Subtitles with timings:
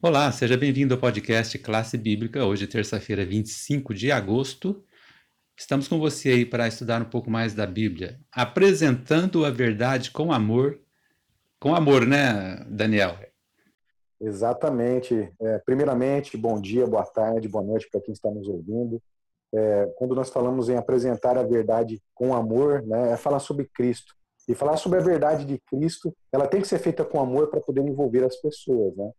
[0.00, 2.44] Olá, seja bem-vindo ao podcast Classe Bíblica.
[2.44, 4.80] Hoje, terça-feira, 25 de agosto.
[5.58, 10.32] Estamos com você aí para estudar um pouco mais da Bíblia, apresentando a verdade com
[10.32, 10.78] amor.
[11.58, 13.16] Com amor, né, Daniel?
[14.20, 15.32] Exatamente.
[15.40, 19.02] É, primeiramente, bom dia, boa tarde, boa noite para quem está nos ouvindo.
[19.52, 24.14] É, quando nós falamos em apresentar a verdade com amor, né, é falar sobre Cristo.
[24.46, 27.60] E falar sobre a verdade de Cristo, ela tem que ser feita com amor para
[27.60, 29.10] poder envolver as pessoas, né?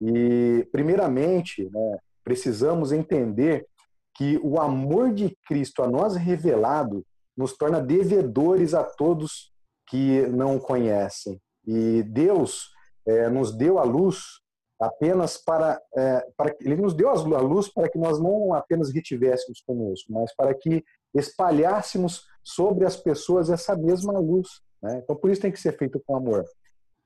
[0.00, 3.66] E, primeiramente, né, precisamos entender
[4.14, 7.04] que o amor de Cristo a nós revelado
[7.36, 9.52] nos torna devedores a todos
[9.88, 11.40] que não o conhecem.
[11.66, 12.70] E Deus
[13.06, 14.40] é, nos deu a luz
[14.80, 19.62] apenas para, é, para ele nos deu a luz para que nós não apenas retivéssemos
[19.66, 20.84] conosco, mas para que
[21.14, 24.48] espalhássemos sobre as pessoas essa mesma luz.
[24.82, 25.00] Né?
[25.02, 26.44] Então, por isso tem que ser feito com amor.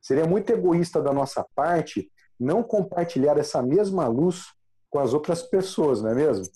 [0.00, 4.46] Seria muito egoísta da nossa parte não compartilhar essa mesma luz
[4.88, 6.46] com as outras pessoas, não é mesmo?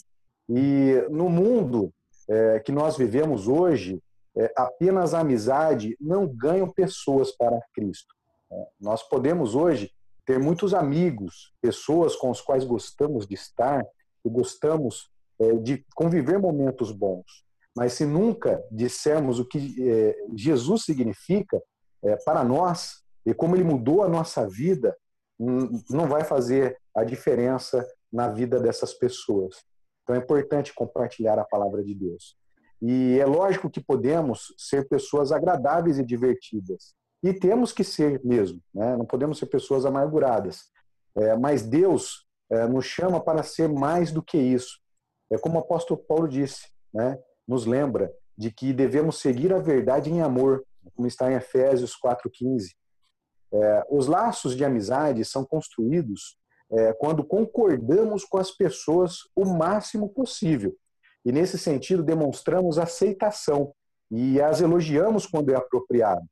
[0.49, 1.93] E no mundo
[2.29, 4.03] é, que nós vivemos hoje,
[4.37, 8.15] é, apenas a amizade não ganha pessoas para Cristo.
[8.51, 9.93] É, nós podemos hoje
[10.27, 13.85] ter muitos amigos, pessoas com as quais gostamos de estar
[14.25, 17.45] e gostamos é, de conviver momentos bons.
[17.77, 21.61] Mas se nunca dissermos o que é, Jesus significa
[22.03, 24.97] é, para nós e como ele mudou a nossa vida,
[25.39, 29.57] não vai fazer a diferença na vida dessas pessoas.
[30.03, 32.37] Então é importante compartilhar a palavra de Deus.
[32.81, 36.95] E é lógico que podemos ser pessoas agradáveis e divertidas.
[37.23, 38.97] E temos que ser mesmo, né?
[38.97, 40.65] não podemos ser pessoas amarguradas.
[41.17, 44.79] É, mas Deus é, nos chama para ser mais do que isso.
[45.33, 47.19] É como o apóstolo Paulo disse, né?
[47.49, 50.63] nos lembra de que devemos seguir a verdade em amor,
[50.95, 52.75] como está em Efésios 4,15.
[53.55, 56.37] É, os laços de amizade são construídos
[56.73, 60.77] é, quando concordamos com as pessoas o máximo possível.
[61.25, 63.73] E, nesse sentido, demonstramos aceitação
[64.11, 66.27] e as elogiamos quando é apropriado.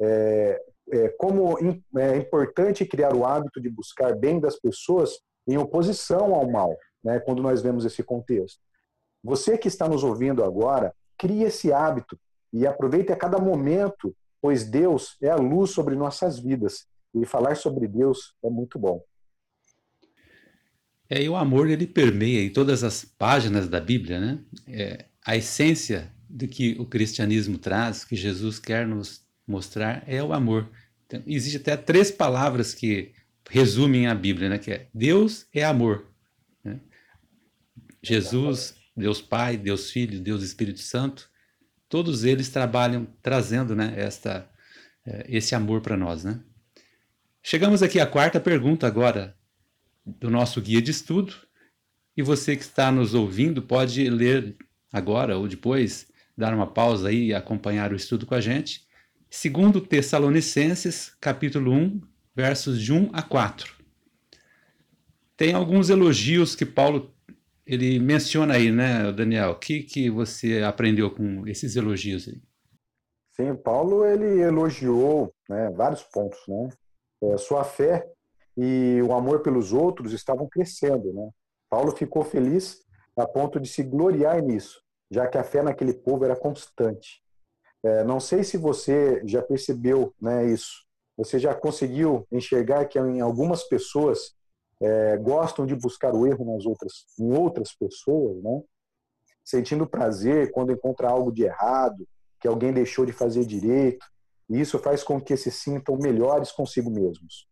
[0.00, 0.60] É,
[0.92, 1.56] é, como
[1.96, 7.20] é importante criar o hábito de buscar bem das pessoas em oposição ao mal, né,
[7.20, 8.60] quando nós vemos esse contexto.
[9.22, 12.18] Você que está nos ouvindo agora, crie esse hábito
[12.52, 17.56] e aproveite a cada momento pois Deus é a luz sobre nossas vidas e falar
[17.56, 19.04] sobre Deus é muito bom.
[21.08, 24.38] É, e o amor ele permeia em todas as páginas da Bíblia, né?
[24.68, 30.32] É, a essência do que o cristianismo traz, que Jesus quer nos mostrar, é o
[30.32, 30.70] amor.
[31.06, 33.12] Então, existe até três palavras que
[33.48, 34.58] resumem a Bíblia, né?
[34.58, 36.06] Que é Deus é amor.
[36.62, 36.80] Né?
[38.00, 41.29] Jesus, Deus Pai, Deus Filho, Deus Espírito Santo
[41.90, 44.48] todos eles trabalham trazendo né, esta,
[45.04, 46.24] é, esse amor para nós.
[46.24, 46.40] Né?
[47.42, 49.36] Chegamos aqui à quarta pergunta agora
[50.06, 51.34] do nosso guia de estudo.
[52.16, 54.56] E você que está nos ouvindo pode ler
[54.92, 56.06] agora ou depois,
[56.36, 58.86] dar uma pausa aí e acompanhar o estudo com a gente.
[59.28, 62.00] Segundo Tessalonicenses, capítulo 1,
[62.34, 63.74] versos de 1 a 4.
[65.36, 67.12] Tem alguns elogios que Paulo
[67.70, 69.52] ele menciona aí, né, Daniel?
[69.52, 72.42] O que, que você aprendeu com esses elogios aí?
[73.36, 76.68] Sim, Paulo ele elogiou né, vários pontos, né?
[77.22, 78.04] É, sua fé
[78.56, 81.30] e o amor pelos outros estavam crescendo, né?
[81.70, 82.80] Paulo ficou feliz
[83.16, 87.22] a ponto de se gloriar nisso, já que a fé naquele povo era constante.
[87.84, 90.84] É, não sei se você já percebeu né, isso.
[91.16, 94.34] Você já conseguiu enxergar que em algumas pessoas
[94.80, 98.62] é, gostam de buscar o erro nas outras, em outras pessoas, né?
[99.44, 102.06] sentindo prazer quando encontra algo de errado,
[102.40, 104.06] que alguém deixou de fazer direito,
[104.48, 107.48] e isso faz com que se sintam melhores consigo mesmos.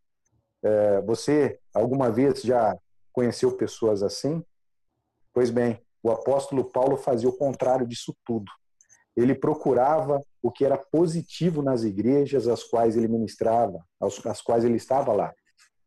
[0.62, 2.76] É, você alguma vez já
[3.12, 4.42] conheceu pessoas assim?
[5.32, 8.50] Pois bem, o apóstolo Paulo fazia o contrário disso tudo.
[9.16, 14.76] Ele procurava o que era positivo nas igrejas às quais ele ministrava, às quais ele
[14.76, 15.32] estava lá.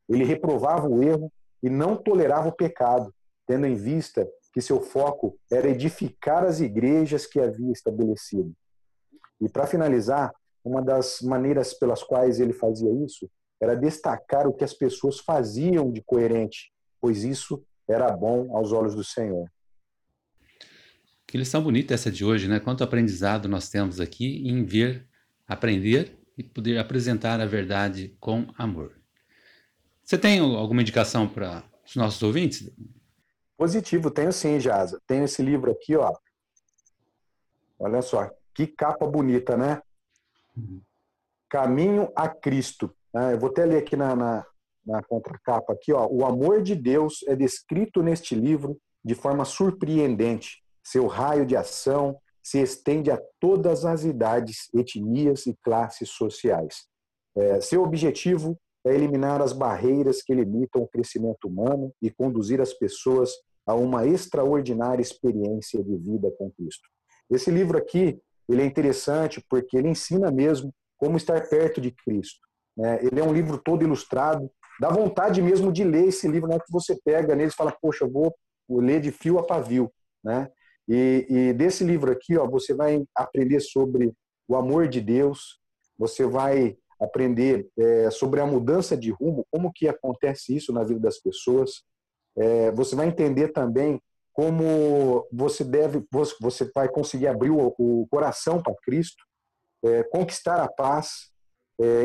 [0.08, 1.32] Ele reprovava o erro
[1.62, 3.14] e não tolerava o pecado,
[3.48, 8.52] tendo em vista que seu foco era edificar as igrejas que havia estabelecido.
[9.40, 10.32] E para finalizar,
[10.64, 13.30] uma das maneiras pelas quais ele fazia isso
[13.62, 18.96] era destacar o que as pessoas faziam de coerente, pois isso era bom aos olhos
[18.96, 19.48] do Senhor.
[21.28, 22.60] Que lição bonita essa de hoje, né?
[22.60, 25.08] Quanto aprendizado nós temos aqui em ver,
[25.48, 29.01] aprender e poder apresentar a verdade com amor.
[30.04, 32.70] Você tem alguma indicação para os nossos ouvintes?
[33.58, 35.02] Positivo, tenho sim, Jaza.
[35.06, 36.14] Tenho esse livro aqui, ó.
[37.80, 39.82] Olha só, que capa bonita, né?
[41.50, 42.94] Caminho a Cristo.
[43.14, 43.34] Né?
[43.34, 44.46] Eu vou até ler aqui na, na,
[44.86, 50.64] na contracapa aqui, ó, o amor de Deus é descrito neste livro de forma surpreendente.
[50.84, 56.88] Seu raio de ação se estende a todas as idades, etnias e classes sociais.
[57.36, 62.74] É, seu objetivo é eliminar as barreiras que limitam o crescimento humano e conduzir as
[62.74, 63.32] pessoas
[63.66, 66.90] a uma extraordinária experiência de vida com Cristo.
[67.30, 68.20] Esse livro aqui,
[68.50, 72.40] ele é interessante porque ele ensina mesmo como estar perto de Cristo.
[72.76, 73.00] Né?
[73.04, 74.50] Ele é um livro todo ilustrado,
[74.80, 76.58] dá vontade mesmo de ler esse livro, né?
[76.60, 78.36] que você pega nele e fala, poxa, eu vou
[78.70, 79.92] ler de fio a pavio.
[80.24, 80.50] Né?
[80.88, 84.14] E, e desse livro aqui, ó, você vai aprender sobre
[84.48, 85.60] o amor de Deus,
[85.98, 91.00] você vai aprender é, sobre a mudança de rumo, como que acontece isso na vida
[91.00, 91.84] das pessoas.
[92.38, 94.00] É, você vai entender também
[94.32, 96.06] como você deve,
[96.40, 99.24] você vai conseguir abrir o, o coração para Cristo,
[99.84, 101.32] é, conquistar a paz,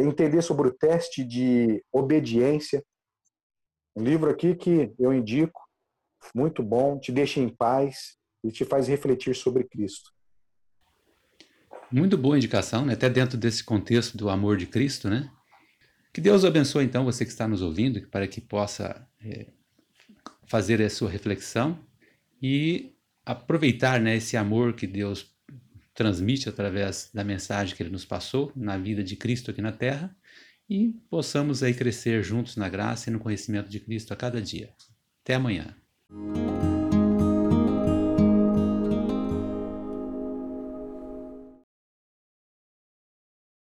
[0.03, 2.83] entender sobre o teste de obediência.
[3.95, 5.61] Um livro aqui que eu indico,
[6.35, 10.16] muito bom, te deixa em paz e te faz refletir sobre Cristo.
[11.91, 12.95] Muito boa indicação, né?
[12.95, 15.31] até dentro desse contexto do amor de Cristo, né?
[16.13, 19.47] Que Deus abençoe, então, você que está nos ouvindo, para que possa é,
[20.47, 21.79] fazer a sua reflexão
[22.43, 22.95] e
[23.25, 25.31] aproveitar né, esse amor que Deus
[25.95, 30.15] transmite através da mensagem que Ele nos passou na vida de Cristo aqui na Terra
[30.69, 34.71] e possamos aí crescer juntos na graça e no conhecimento de Cristo a cada dia.
[35.23, 35.75] Até amanhã.